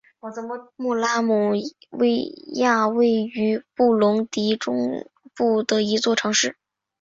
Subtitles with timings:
[0.77, 1.51] 穆拉姆
[1.91, 2.23] 维
[2.55, 6.57] 亚位于布隆迪中部的一座城市。